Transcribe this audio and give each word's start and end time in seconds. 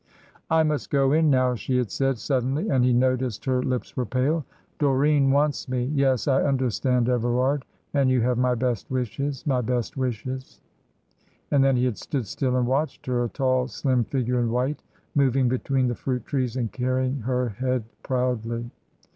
"I 0.49 0.63
must 0.63 0.89
go 0.89 1.11
in 1.11 1.29
now," 1.29 1.53
she 1.53 1.77
had 1.77 1.91
said, 1.91 2.17
suddenly, 2.17 2.67
and 2.69 2.83
he 2.83 2.91
noticed 2.91 3.45
her 3.45 3.61
lips 3.61 3.95
were 3.95 4.07
pale. 4.07 4.43
"Doreen 4.79 5.29
wants 5.29 5.69
me. 5.69 5.91
Yes, 5.93 6.27
I 6.27 6.41
understand, 6.41 7.07
Everard, 7.07 7.65
and 7.93 8.09
you 8.09 8.19
have 8.21 8.39
my 8.39 8.55
best 8.55 8.89
wishes 8.89 9.45
my 9.45 9.61
best 9.61 9.97
wishes." 9.97 10.59
And 11.51 11.63
then 11.63 11.75
he 11.75 11.85
had 11.85 11.99
stood 11.99 12.25
still 12.25 12.55
and 12.55 12.65
watched 12.65 13.05
her, 13.05 13.23
a 13.25 13.29
tall, 13.29 13.67
slim 13.67 14.03
figure 14.03 14.39
in 14.39 14.49
white, 14.49 14.81
moving 15.13 15.47
between 15.47 15.87
the 15.87 15.93
fruit 15.93 16.25
trees 16.25 16.57
and 16.57 16.71
carrying 16.71 17.17
her 17.19 17.49
head 17.49 17.83
proudly. 18.01 18.71